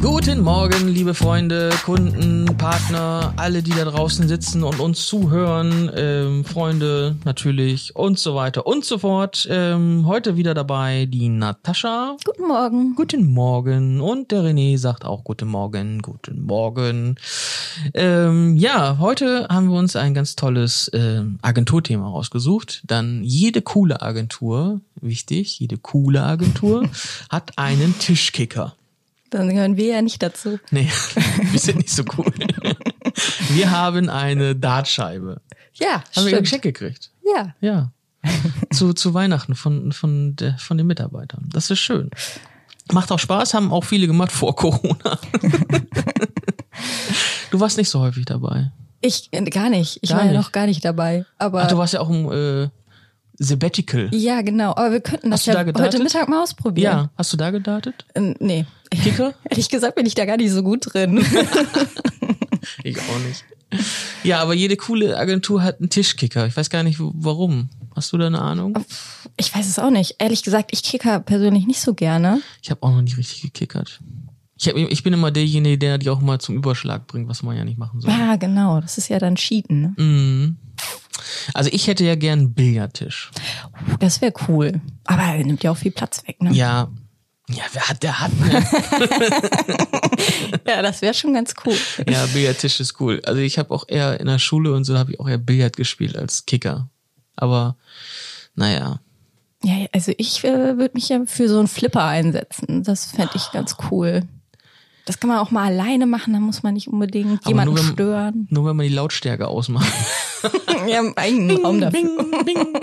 [0.00, 6.44] Guten Morgen, liebe Freunde, Kunden, Partner, alle, die da draußen sitzen und uns zuhören, ähm,
[6.44, 9.48] Freunde natürlich und so weiter und so fort.
[9.50, 12.16] Ähm, heute wieder dabei die Natascha.
[12.24, 12.94] Guten Morgen.
[12.94, 14.00] Guten Morgen.
[14.00, 17.16] Und der René sagt auch Guten Morgen, Guten Morgen.
[17.92, 22.82] Ähm, ja, heute haben wir uns ein ganz tolles ähm, Agenturthema rausgesucht.
[22.86, 26.88] Dann jede coole Agentur, wichtig, jede coole Agentur
[27.30, 28.77] hat einen Tischkicker.
[29.30, 30.58] Dann gehören wir ja nicht dazu.
[30.70, 30.90] Nee,
[31.50, 32.32] wir sind nicht so cool.
[33.50, 35.40] Wir haben eine Dartscheibe.
[35.74, 36.42] Ja, Haben wir ein stimmt.
[36.42, 37.10] Geschenk gekriegt.
[37.34, 37.54] Ja.
[37.60, 37.92] Ja.
[38.70, 41.48] zu, zu Weihnachten von, von, der, von den Mitarbeitern.
[41.52, 42.10] Das ist schön.
[42.92, 45.18] Macht auch Spaß, haben auch viele gemacht vor Corona.
[47.50, 48.70] du warst nicht so häufig dabei.
[49.00, 49.98] Ich äh, gar nicht.
[50.02, 51.24] Ich Gar war ja noch gar nicht dabei.
[51.38, 52.68] Aber Ach, du warst ja auch im äh,
[53.38, 54.08] Sabbatical.
[54.12, 54.70] ja, genau.
[54.72, 56.92] Aber wir könnten das ja da heute Mittag mal ausprobieren.
[56.92, 58.04] Ja, hast du da gedartet?
[58.14, 58.66] Äh, nee.
[58.90, 59.34] Kicker?
[59.50, 61.24] Ehrlich gesagt bin ich da gar nicht so gut drin.
[62.84, 63.44] Ich auch nicht.
[64.24, 66.46] Ja, aber jede coole Agentur hat einen Tischkicker.
[66.46, 67.70] Ich weiß gar nicht, warum.
[67.94, 68.78] Hast du da eine Ahnung?
[69.36, 70.16] Ich weiß es auch nicht.
[70.18, 72.40] Ehrlich gesagt, ich kicker persönlich nicht so gerne.
[72.62, 74.00] Ich habe auch noch nicht richtig gekickert.
[74.58, 77.56] Ich, hab, ich bin immer derjenige, der die auch mal zum Überschlag bringt, was man
[77.56, 78.10] ja nicht machen soll.
[78.10, 78.80] Ja, genau.
[78.80, 79.80] Das ist ja dann Cheaten.
[79.80, 79.94] Ne?
[79.96, 80.56] Mhm.
[81.54, 83.30] Also ich hätte ja gern einen Billardtisch.
[84.00, 84.80] Das wäre cool.
[85.04, 86.42] Aber er nimmt ja auch viel Platz weg.
[86.42, 86.52] Ne?
[86.52, 86.88] Ja.
[87.50, 88.32] Ja, wer hat, der hat.
[88.40, 88.62] Ne?
[90.66, 91.76] ja das wäre schon ganz cool.
[92.06, 93.22] ja, Billardtisch ist cool.
[93.24, 95.76] Also ich habe auch eher in der Schule und so habe ich auch eher Billard
[95.76, 96.90] gespielt als Kicker.
[97.36, 97.76] Aber
[98.54, 99.00] naja.
[99.64, 102.84] Ja, also ich äh, würde mich ja für so einen Flipper einsetzen.
[102.84, 104.22] Das fände ich ganz cool.
[105.08, 107.82] Das kann man auch mal alleine machen, da muss man nicht unbedingt Aber jemanden nur
[107.82, 108.46] wenn- stören.
[108.50, 109.90] Nur wenn man die Lautstärke ausmacht.
[110.84, 112.02] Wir haben einen eigenen Raum dafür.
[112.02, 112.82] Bing, bing.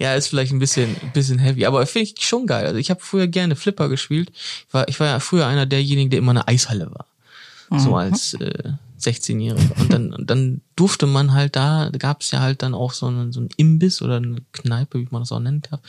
[0.00, 2.64] ja, ist vielleicht ein bisschen, ein bisschen heavy, aber finde ich schon geil.
[2.64, 4.30] Also ich habe früher gerne Flipper gespielt.
[4.66, 7.06] Ich war, ich war ja früher einer derjenigen, der immer eine Eishalle war.
[7.78, 9.80] So als äh, 16-Jähriger.
[9.80, 12.92] Und dann, und dann durfte man halt da, da gab es ja halt dann auch
[12.94, 15.80] so einen, so einen Imbiss oder eine Kneipe, wie man das auch nennen darf.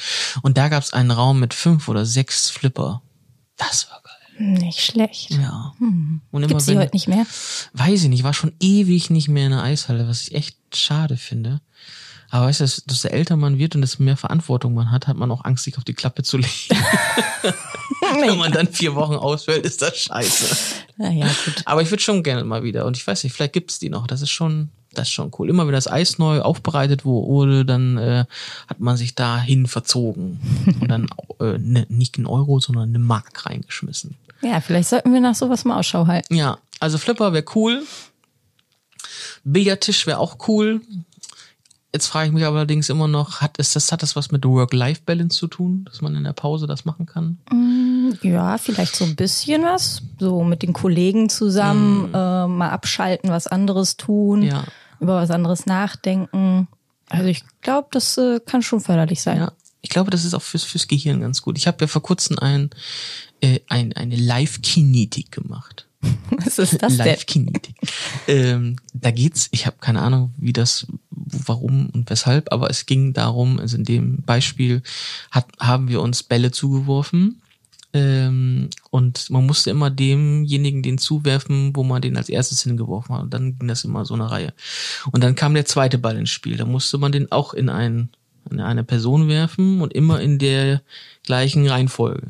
[0.41, 3.01] Und da gab es einen Raum mit fünf oder sechs Flipper.
[3.55, 4.02] Das war.
[4.39, 5.31] Nicht schlecht.
[5.31, 5.73] Ja.
[5.79, 7.25] Und immer Gibt's die heute nicht mehr?
[7.73, 11.17] weiß ich nicht, war schon ewig nicht mehr in der Eishalle, was ich echt schade
[11.17, 11.61] finde.
[12.29, 15.17] Aber weißt du, dass- desto älter man wird und desto mehr Verantwortung man hat, hat
[15.17, 16.49] man auch Angst, sich auf die Klappe zu legen.
[18.19, 20.55] Wenn man dann vier Wochen ausfällt, ist das scheiße.
[20.97, 21.61] Naja, gut.
[21.65, 22.85] Aber ich würde schon gerne mal wieder.
[22.85, 24.07] Und ich weiß nicht, vielleicht gibt's die noch.
[24.07, 25.49] Das ist schon, das ist schon cool.
[25.49, 28.25] Immer wenn das Eis neu aufbereitet wo- wurde, dann äh,
[28.67, 30.39] hat man sich dahin verzogen.
[30.79, 31.07] Und dann
[31.39, 34.15] äh, ne, nicht einen Euro, sondern eine Mark reingeschmissen.
[34.41, 36.35] Ja, vielleicht sollten wir nach sowas mal Ausschau halten.
[36.35, 37.83] Ja, also Flipper wäre cool.
[39.43, 40.81] Billardtisch wäre auch cool.
[41.93, 45.37] Jetzt frage ich mich allerdings immer noch, hat, ist das, hat das was mit Work-Life-Balance
[45.37, 47.37] zu tun, dass man in der Pause das machen kann?
[48.23, 50.01] Ja, vielleicht so ein bisschen was.
[50.19, 54.63] So mit den Kollegen zusammen äh, mal abschalten, was anderes tun, Ja.
[55.03, 56.67] Über was anderes nachdenken.
[57.09, 59.37] Also ich glaube, das äh, kann schon förderlich sein.
[59.37, 59.51] Ja.
[59.81, 61.57] Ich glaube, das ist auch fürs, fürs Gehirn ganz gut.
[61.57, 62.69] Ich habe ja vor kurzem ein,
[63.41, 65.87] äh, ein, eine Live-Kinetik gemacht.
[66.31, 67.05] Was ist das denn?
[67.05, 67.75] Live-Kinetik.
[68.27, 73.13] ähm, da geht's, ich habe keine Ahnung, wie das, warum und weshalb, aber es ging
[73.13, 74.81] darum, also in dem Beispiel
[75.31, 77.42] hat, haben wir uns Bälle zugeworfen
[77.93, 83.23] ähm, und man musste immer demjenigen den zuwerfen, wo man den als erstes hingeworfen hat.
[83.23, 84.53] Und dann ging das immer so eine Reihe.
[85.11, 86.57] Und dann kam der zweite Ball ins Spiel.
[86.57, 88.09] Da musste man den auch in ein,
[88.49, 90.81] in eine Person werfen und immer in der
[91.23, 92.27] gleichen Reihenfolge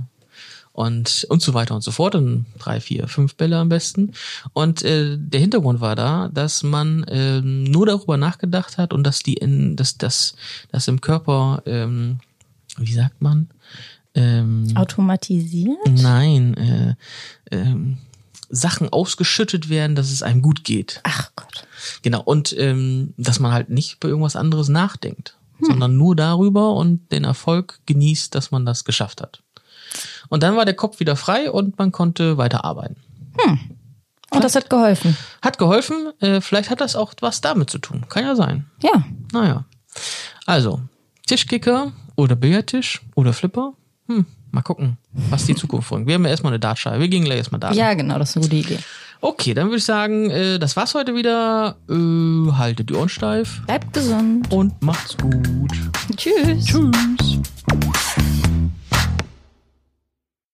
[0.73, 4.13] und und so weiter und so fort und drei vier fünf Bälle am besten
[4.53, 9.19] und äh, der Hintergrund war da dass man ähm, nur darüber nachgedacht hat und dass
[9.19, 10.35] die in dass das
[10.71, 12.17] dass im Körper ähm,
[12.77, 13.49] wie sagt man
[14.15, 15.77] ähm, Automatisiert?
[15.89, 16.95] nein äh,
[17.51, 17.97] ähm,
[18.49, 21.67] Sachen ausgeschüttet werden dass es einem gut geht Ach Gott.
[22.01, 27.11] Genau, und ähm, dass man halt nicht über irgendwas anderes nachdenkt, sondern nur darüber und
[27.11, 29.41] den Erfolg genießt, dass man das geschafft hat.
[30.29, 32.97] Und dann war der Kopf wieder frei und man konnte weiterarbeiten.
[34.31, 35.15] Und das hat geholfen.
[35.41, 38.05] Hat geholfen, äh, vielleicht hat das auch was damit zu tun.
[38.09, 38.65] Kann ja sein.
[38.81, 39.03] Ja.
[39.31, 39.65] Naja.
[40.45, 40.81] Also,
[41.27, 43.73] Tischkicker oder Billardtisch oder Flipper.
[44.07, 44.97] Hm, mal gucken,
[45.29, 46.07] was die Zukunft bringt.
[46.07, 46.99] Wir haben ja erstmal eine Dartscheibe.
[46.99, 47.75] Wir gehen gleich erstmal Dart.
[47.75, 48.79] Ja, genau, das ist eine gute Idee.
[49.21, 51.77] Okay, dann würde ich sagen, äh, das war's heute wieder.
[51.89, 54.51] Äh, haltet die Ohren steif Bleibt gesund.
[54.51, 55.71] und macht's gut.
[56.17, 56.65] Tschüss.
[56.65, 57.39] Tschüss.